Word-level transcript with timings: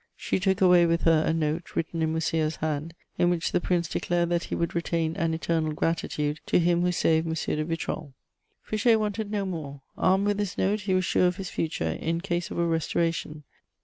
She 0.17 0.39
took 0.39 0.61
away 0.61 0.87
with 0.87 1.03
her 1.03 1.23
a 1.27 1.31
note, 1.31 1.75
written 1.75 2.01
in 2.01 2.11
Monsieur's 2.13 2.55
hand, 2.55 2.95
in 3.19 3.29
which 3.29 3.51
the 3.51 3.61
Prince 3.61 3.87
declared 3.87 4.29
that 4.29 4.45
he 4.45 4.55
would 4.55 4.73
retain 4.73 5.15
an 5.15 5.35
eternal 5.35 5.73
gratitude 5.73 6.39
to 6.47 6.57
him 6.57 6.81
who 6.81 6.91
saved 6.91 7.27
M. 7.27 7.33
de 7.33 7.63
Vitrolles. 7.63 8.13
Fouché 8.67 8.97
wanted 8.97 9.29
no 9.29 9.45
more; 9.45 9.81
armed 9.95 10.25
with 10.25 10.37
this 10.39 10.57
note, 10.57 10.79
he 10.79 10.95
was 10.95 11.05
sure 11.05 11.27
of 11.27 11.35
his 11.37 11.51
future 11.51 11.85
in 11.99 12.19
case 12.19 12.49
of 12.49 12.57
a 12.57 12.65
restoration. 12.65 13.43